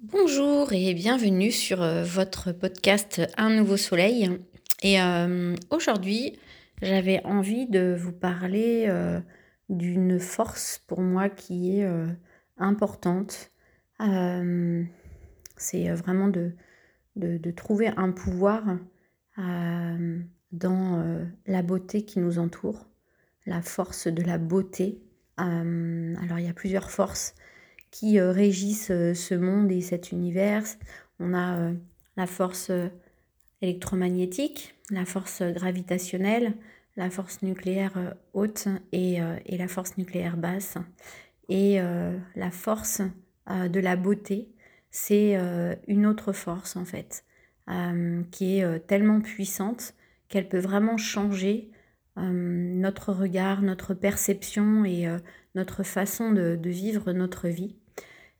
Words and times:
Bonjour 0.00 0.72
et 0.72 0.94
bienvenue 0.94 1.50
sur 1.50 1.82
euh, 1.82 2.04
votre 2.04 2.52
podcast 2.52 3.20
Un 3.36 3.50
nouveau 3.50 3.76
soleil. 3.76 4.30
Et 4.80 5.02
euh, 5.02 5.56
aujourd'hui, 5.70 6.38
j'avais 6.80 7.20
envie 7.24 7.66
de 7.66 7.96
vous 7.98 8.12
parler 8.12 8.84
euh, 8.86 9.18
d'une 9.68 10.20
force 10.20 10.80
pour 10.86 11.00
moi 11.00 11.28
qui 11.28 11.80
est 11.80 11.88
importante. 12.58 13.50
c'est 15.56 15.90
vraiment 15.90 16.28
de, 16.28 16.52
de, 17.16 17.50
trouver 17.50 17.88
un 17.96 18.12
pouvoir 18.12 18.78
dans 19.36 21.28
la 21.46 21.62
beauté 21.62 22.04
qui 22.04 22.20
nous 22.20 22.38
entoure, 22.38 22.86
la 23.46 23.62
force 23.62 24.06
de 24.06 24.22
la 24.22 24.38
beauté. 24.38 25.02
alors 25.38 26.38
il 26.38 26.44
y 26.44 26.48
a 26.48 26.54
plusieurs 26.54 26.88
forces 26.92 27.34
qui 27.90 28.18
euh, 28.18 28.32
régissent 28.32 28.90
euh, 28.90 29.14
ce 29.14 29.34
monde 29.34 29.70
et 29.72 29.80
cet 29.80 30.12
univers. 30.12 30.64
On 31.20 31.34
a 31.34 31.58
euh, 31.58 31.74
la 32.16 32.26
force 32.26 32.70
électromagnétique, 33.62 34.74
la 34.90 35.04
force 35.04 35.42
gravitationnelle, 35.42 36.54
la 36.96 37.10
force 37.10 37.42
nucléaire 37.42 38.14
haute 38.32 38.66
et, 38.90 39.20
la 39.20 39.68
force 39.68 39.96
nucléaire 39.98 40.36
basse. 40.36 40.78
Et 41.48 41.78
la 42.34 42.50
force 42.50 43.02
de 43.48 43.78
la 43.78 43.94
beauté, 43.94 44.48
c'est 44.90 45.38
une 45.86 46.06
autre 46.06 46.32
force 46.32 46.74
en 46.74 46.84
fait, 46.84 47.24
qui 48.32 48.58
est 48.58 48.86
tellement 48.88 49.20
puissante 49.20 49.94
qu'elle 50.28 50.48
peut 50.48 50.58
vraiment 50.58 50.96
changer 50.96 51.70
notre 52.18 53.12
regard, 53.12 53.62
notre 53.62 53.94
perception 53.94 54.84
et 54.84 55.06
notre 55.54 55.82
façon 55.82 56.32
de, 56.32 56.58
vivre 56.64 57.12
notre 57.12 57.48
vie. 57.48 57.74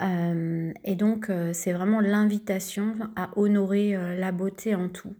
Euh, 0.00 0.72
et 0.84 0.96
donc, 0.96 1.28
euh, 1.30 1.52
c'est 1.52 1.72
vraiment 1.72 2.00
l'invitation 2.00 2.96
à 3.14 3.30
honorer 3.36 3.94
euh, 3.94 4.16
la 4.16 4.32
beauté 4.32 4.74
en 4.74 4.88
tout. 4.88 5.14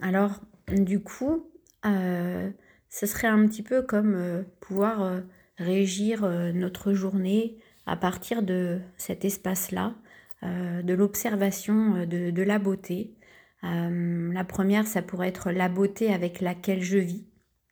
alors, 0.00 0.40
du 0.68 1.00
coup, 1.00 1.46
ce 1.82 3.06
serait 3.06 3.26
un 3.26 3.46
petit 3.46 3.62
peu 3.62 3.82
comme 3.82 4.44
pouvoir 4.60 5.22
régir 5.56 6.28
notre 6.54 6.92
journée 6.92 7.56
à 7.86 7.96
partir 7.96 8.42
de 8.42 8.78
cet 8.98 9.24
espace-là, 9.24 9.94
de 10.42 10.92
l'observation 10.92 12.04
de, 12.04 12.42
la 12.42 12.58
beauté. 12.58 13.14
La 13.62 14.44
première, 14.44 14.86
ça 14.86 15.02
pourrait 15.02 15.28
être 15.28 15.50
la 15.50 15.68
beauté 15.68 16.12
avec 16.12 16.40
laquelle 16.40 16.82
je 16.82 16.98
vis, 16.98 17.26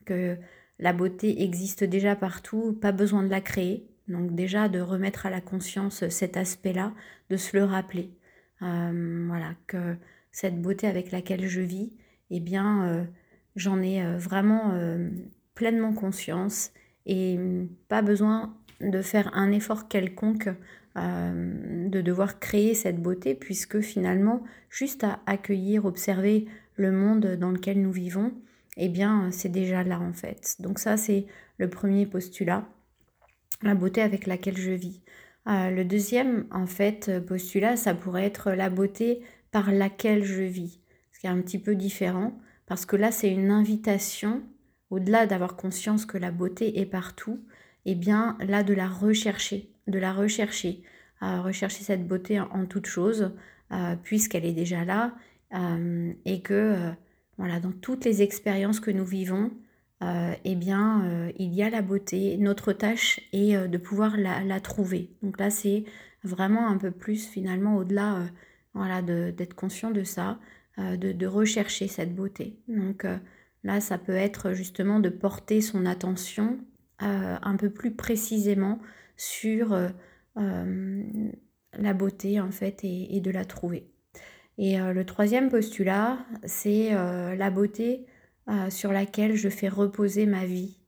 que 0.05 0.37
la 0.79 0.93
beauté 0.93 1.43
existe 1.43 1.85
déjà 1.85 2.15
partout, 2.15 2.73
pas 2.81 2.93
besoin 2.93 3.23
de 3.23 3.31
la 3.31 3.41
créer. 3.41 3.89
Donc 4.07 4.35
déjà 4.35 4.69
de 4.69 4.81
remettre 4.81 5.27
à 5.27 5.31
la 5.31 5.41
conscience 5.41 6.09
cet 6.09 6.37
aspect-là, 6.37 6.93
de 7.31 7.37
se 7.37 7.57
le 7.57 7.65
rappeler. 7.65 8.11
Euh, 8.63 9.27
voilà, 9.29 9.55
que 9.67 9.97
cette 10.33 10.61
beauté 10.61 10.87
avec 10.87 11.11
laquelle 11.13 11.47
je 11.47 11.61
vis, 11.61 11.93
eh 12.31 12.41
bien, 12.41 12.89
euh, 12.89 13.05
j'en 13.57 13.83
ai 13.83 14.03
euh, 14.03 14.17
vraiment 14.17 14.75
pleinement 15.55 15.93
conscience 15.93 16.73
et 17.07 17.39
pas 17.89 18.03
besoin 18.03 18.57
de 18.81 19.03
faire 19.03 19.31
un 19.35 19.53
effort 19.53 19.89
quelconque 19.89 20.49
de 20.97 22.01
devoir 22.01 22.41
créer 22.41 22.75
cette 22.75 23.01
beauté, 23.01 23.37
puisque 23.37 23.79
finalement, 23.79 24.43
juste 24.69 25.05
à 25.05 25.21
accueillir, 25.27 25.85
observer 25.85 26.47
le 26.75 26.91
monde 26.91 27.37
dans 27.37 27.53
lequel 27.53 27.81
nous 27.81 27.93
vivons, 27.93 28.33
eh 28.77 28.89
bien, 28.89 29.31
c'est 29.31 29.49
déjà 29.49 29.85
là 29.85 30.01
en 30.01 30.13
fait. 30.13 30.57
Donc 30.59 30.81
ça, 30.81 30.97
c'est 30.97 31.27
le 31.59 31.71
premier 31.71 32.05
postulat 32.05 32.67
la 33.63 33.75
beauté 33.75 34.03
avec 34.03 34.27
laquelle 34.27 34.57
je 34.57 34.71
vis. 34.71 35.03
Euh, 35.49 35.71
le 35.71 35.85
deuxième, 35.85 36.47
en 36.51 36.67
fait, 36.67 37.21
postulat, 37.27 37.77
ça 37.77 37.95
pourrait 37.95 38.25
être 38.25 38.53
la 38.53 38.71
beauté 38.71 39.23
par 39.51 39.73
laquelle 39.73 40.25
je 40.25 40.43
vis, 40.43 40.81
ce 41.13 41.21
qui 41.21 41.27
est 41.27 41.31
un 41.31 41.41
petit 41.41 41.59
peu 41.59 41.75
différent, 41.75 42.39
parce 42.67 42.85
que 42.87 42.97
là, 42.97 43.11
c'est 43.11 43.31
une 43.31 43.51
invitation, 43.51 44.43
au-delà 44.91 45.27
d'avoir 45.27 45.57
conscience 45.57 46.07
que 46.07 46.19
la 46.19 46.31
beauté 46.31 46.81
est 46.81 46.87
partout, 46.87 47.41
et 47.89 47.93
eh 47.93 47.95
bien 47.95 48.37
là, 48.41 48.63
de 48.63 48.75
la 48.75 48.87
rechercher, 48.87 49.71
de 49.87 49.99
la 49.99 50.13
rechercher, 50.13 50.83
euh, 51.23 51.41
rechercher 51.41 51.85
cette 51.85 52.07
beauté 52.07 52.39
en, 52.39 52.67
toute 52.67 52.87
chose, 52.87 53.33
euh, 53.73 53.97
puisqu'elle 54.03 54.45
est 54.45 54.53
déjà 54.53 54.85
là, 54.85 55.15
et 56.27 56.43
que, 56.43 56.93
voilà, 57.39 57.59
dans 57.61 57.73
toutes 57.73 58.05
les 58.05 58.21
expériences 58.21 58.81
que 58.81 58.91
nous 58.91 59.07
vivons, 59.07 59.51
euh, 60.03 60.33
eh 60.45 60.55
bien, 60.55 61.05
euh, 61.07 61.33
il 61.39 61.55
y 61.55 61.63
a 61.63 61.71
la 61.71 61.83
beauté. 61.83 62.37
Notre 62.39 62.73
tâche 62.73 63.21
est 63.33 63.57
euh, 63.57 63.67
de 63.67 63.79
pouvoir 63.79 64.17
la, 64.17 64.61
trouver. 64.61 65.11
Donc 65.23 65.39
là, 65.41 65.51
c'est 65.51 65.85
vraiment 66.23 66.69
un 66.69 66.79
peu 66.79 66.91
plus 66.91 67.27
finalement 67.27 67.77
au-delà 67.77 68.29
voilà, 68.75 69.03
d'être 69.03 69.55
conscient 69.55 69.91
de 69.91 70.05
ça, 70.05 70.39
de, 70.77 71.27
rechercher 71.27 71.89
cette 71.89 72.15
beauté. 72.15 72.59
Donc 72.69 73.07
là, 73.65 73.81
ça 73.81 73.99
peut 73.99 74.15
être 74.15 74.53
justement 74.53 75.01
de 75.01 75.09
porter 75.09 75.61
son 75.61 75.87
attention 75.87 76.59
un 77.01 77.57
peu 77.57 77.71
plus 77.71 77.93
précisément 77.93 78.79
sur 79.17 79.77
la 80.37 81.95
beauté 81.95 82.41
en 82.41 82.51
fait 82.51 82.81
et 82.83 83.21
de 83.21 83.31
la 83.31 83.45
trouver. 83.45 83.91
Et 84.59 84.79
le 84.79 85.05
troisième 85.05 85.51
postulat, 85.51 86.19
c'est 86.45 86.91
la 86.91 87.51
beauté 87.51 88.07
euh, 88.49 88.71
sur 88.71 88.93
laquelle 88.93 89.37
je 89.37 89.51
fais 89.51 89.69
reposer 89.69 90.25
ma 90.25 90.47
vie. 90.47 90.79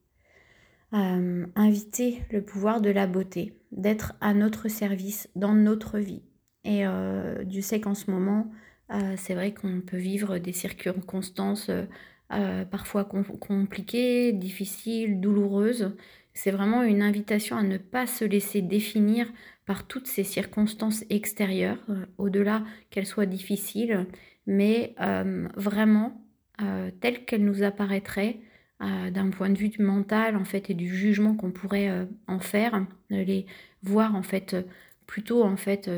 Euh, 0.95 1.47
inviter 1.55 2.23
le 2.33 2.43
pouvoir 2.43 2.81
de 2.81 2.89
la 2.89 3.07
beauté, 3.07 3.53
d'être 3.71 4.15
à 4.23 4.33
notre 4.33 4.69
service 4.69 5.29
dans 5.37 5.53
notre 5.53 5.99
vie. 5.99 6.23
Et 6.65 6.87
euh, 6.87 7.45
Dieu 7.45 7.61
sait 7.61 7.81
qu'en 7.81 7.95
ce 7.95 8.11
moment, 8.11 8.51
c'est 9.17 9.35
vrai 9.35 9.55
qu'on 9.55 9.83
peut 9.83 9.99
vivre 9.99 10.39
des 10.39 10.53
circonstances 10.53 11.71
parfois 12.71 13.05
compliquées, 13.05 14.33
difficiles, 14.33 15.21
douloureuses. 15.21 15.97
C'est 16.33 16.53
vraiment 16.53 16.83
une 16.83 17.03
invitation 17.03 17.57
à 17.57 17.63
ne 17.63 17.77
pas 17.77 18.07
se 18.07 18.25
laisser 18.25 18.63
définir 18.63 19.27
par 19.67 19.87
toutes 19.87 20.07
ces 20.07 20.25
circonstances 20.25 21.05
extérieures, 21.11 21.85
au-delà 22.19 22.63
qu'elles 22.91 23.07
soient 23.07 23.27
difficiles, 23.27 24.07
mais 24.47 24.95
vraiment 25.57 26.21
euh, 26.63 26.91
telle 27.01 27.25
qu'elle 27.25 27.45
nous 27.45 27.63
apparaîtrait 27.63 28.41
euh, 28.83 29.11
d'un 29.11 29.31
point 29.31 29.49
de 29.49 29.57
vue 29.57 29.71
mental 29.79 30.37
en 30.37 30.45
fait 30.45 30.69
et 30.69 30.75
du 30.75 30.95
jugement 30.95 31.35
qu'on 31.35 31.53
pourrait 31.53 31.89
euh, 31.89 32.05
en 32.27 32.39
faire, 32.39 32.87
les 33.09 33.47
voir 33.83 34.15
en 34.15 34.23
fait 34.23 34.57
plutôt 35.07 35.43
en 35.43 35.57
fait 35.57 35.91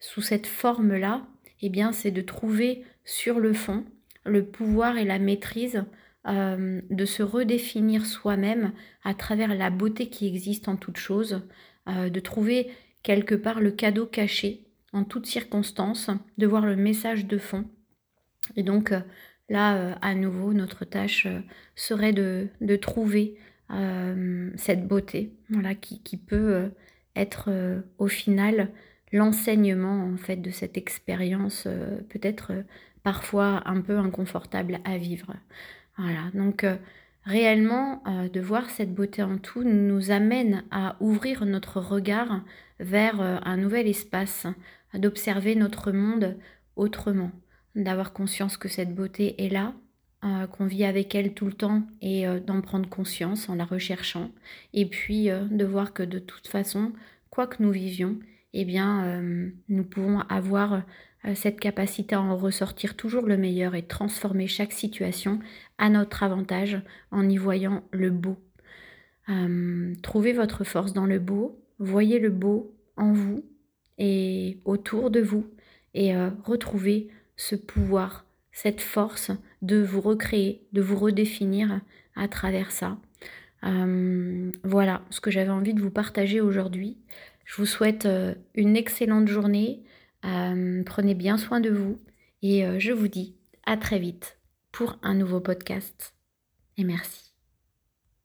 sous 0.00 0.22
cette 0.22 0.46
forme 0.46 0.96
là, 0.96 1.26
eh 1.60 1.68
bien 1.68 1.92
c'est 1.92 2.10
de 2.10 2.22
trouver 2.22 2.82
sur 3.04 3.40
le 3.40 3.52
fond 3.52 3.84
le 4.26 4.44
pouvoir 4.44 4.98
et 4.98 5.04
la 5.04 5.18
maîtrise 5.18 5.84
de 6.26 7.04
se 7.04 7.22
redéfinir 7.22 8.04
soi-même 8.04 8.72
à 9.04 9.14
travers 9.14 9.54
la 9.54 9.70
beauté 9.70 10.08
qui 10.08 10.26
existe 10.26 10.66
en 10.66 10.76
toute 10.76 10.96
chose, 10.96 11.42
de 11.86 12.20
trouver 12.20 12.68
quelque 13.04 13.36
part 13.36 13.60
le 13.60 13.70
cadeau 13.70 14.06
caché 14.06 14.66
en 14.92 15.04
toutes 15.04 15.26
circonstances, 15.26 16.10
de 16.36 16.46
voir 16.48 16.66
le 16.66 16.74
message 16.74 17.26
de 17.26 17.38
fond. 17.38 17.64
Et 18.56 18.64
donc, 18.64 18.92
Là, 19.48 19.76
euh, 19.76 19.94
à 20.02 20.14
nouveau, 20.14 20.52
notre 20.52 20.84
tâche 20.84 21.26
euh, 21.26 21.40
serait 21.76 22.12
de, 22.12 22.48
trouver 22.76 23.36
euh, 23.70 24.50
cette 24.56 24.86
beauté, 24.86 25.32
voilà, 25.50 25.74
qui, 25.74 26.16
peut 26.16 26.70
être 27.14 27.50
au 27.98 28.08
final 28.08 28.68
l'enseignement 29.10 30.04
en 30.04 30.16
fait 30.18 30.36
de 30.36 30.50
cette 30.50 30.76
expérience, 30.76 31.66
peut-être 32.10 32.52
parfois 33.06 33.62
un 33.66 33.80
peu 33.80 33.98
inconfortable 33.98 34.80
à 34.84 34.98
vivre. 34.98 35.32
Voilà, 35.96 36.24
donc 36.34 36.66
réellement, 37.24 38.02
de 38.32 38.40
voir 38.40 38.68
cette 38.68 38.92
beauté 38.92 39.22
en 39.22 39.38
tout 39.38 39.62
nous 39.62 40.10
amène 40.10 40.64
à 40.72 40.96
ouvrir 40.98 41.46
notre 41.46 41.80
regard 41.80 42.40
vers 42.80 43.20
un 43.20 43.56
nouvel 43.56 43.86
espace, 43.86 44.48
d'observer 44.92 45.54
notre 45.54 45.92
monde 45.92 46.36
autrement 46.74 47.30
d'avoir 47.76 48.12
conscience 48.12 48.56
que 48.56 48.68
cette 48.68 48.94
beauté 48.94 49.44
est 49.44 49.50
là, 49.50 49.74
euh, 50.24 50.46
qu'on 50.46 50.66
vit 50.66 50.84
avec 50.84 51.14
elle 51.14 51.34
tout 51.34 51.46
le 51.46 51.52
temps 51.52 51.82
et 52.00 52.26
euh, 52.26 52.40
d'en 52.40 52.62
prendre 52.62 52.88
conscience 52.88 53.48
en 53.48 53.54
la 53.54 53.64
recherchant. 53.64 54.30
Et 54.72 54.86
puis 54.86 55.30
euh, 55.30 55.44
de 55.44 55.64
voir 55.64 55.92
que 55.92 56.02
de 56.02 56.18
toute 56.18 56.48
façon, 56.48 56.92
quoi 57.30 57.46
que 57.46 57.62
nous 57.62 57.70
vivions, 57.70 58.18
eh 58.52 58.64
bien, 58.64 59.20
nous 59.68 59.84
pouvons 59.84 60.20
avoir 60.28 60.82
cette 61.34 61.60
capacité 61.60 62.14
à 62.14 62.20
en 62.20 62.36
ressortir 62.36 62.96
toujours 62.96 63.26
le 63.26 63.36
meilleur 63.36 63.74
et 63.74 63.82
transformer 63.82 64.46
chaque 64.46 64.72
situation 64.72 65.40
à 65.78 65.90
notre 65.90 66.22
avantage 66.22 66.80
en 67.10 67.28
y 67.28 67.36
voyant 67.36 67.84
le 67.90 68.10
beau. 68.10 68.36
trouvez 70.02 70.32
votre 70.32 70.64
force 70.64 70.92
dans 70.92 71.06
le 71.06 71.18
beau, 71.18 71.60
voyez 71.78 72.18
le 72.18 72.30
beau 72.30 72.74
en 72.96 73.12
vous 73.12 73.44
et 73.98 74.58
autour 74.64 75.10
de 75.10 75.20
vous 75.20 75.46
et 75.94 76.14
retrouvez 76.44 77.08
ce 77.36 77.56
pouvoir, 77.56 78.24
cette 78.52 78.80
force 78.80 79.30
de 79.62 79.82
vous 79.82 80.00
recréer, 80.00 80.62
de 80.72 80.80
vous 80.80 80.96
redéfinir 80.96 81.80
à 82.14 82.28
travers 82.28 82.70
ça. 82.70 82.98
Euh, 83.64 84.50
voilà 84.64 85.02
ce 85.10 85.20
que 85.20 85.30
j'avais 85.30 85.50
envie 85.50 85.74
de 85.74 85.80
vous 85.80 85.90
partager 85.90 86.40
aujourd'hui. 86.40 86.96
Je 87.46 87.56
vous 87.56 87.66
souhaite 87.66 88.06
une 88.54 88.76
excellente 88.76 89.28
journée. 89.28 89.82
prenez 90.22 91.14
bien 91.14 91.38
soin 91.38 91.60
de 91.60 91.70
vous 91.70 91.98
et 92.42 92.64
je 92.78 92.92
vous 92.92 93.08
dis 93.08 93.36
à 93.64 93.76
très 93.76 93.98
vite 93.98 94.38
pour 94.72 94.98
un 95.02 95.14
nouveau 95.14 95.40
podcast. 95.40 96.14
Et 96.76 96.84
merci. 96.84 97.25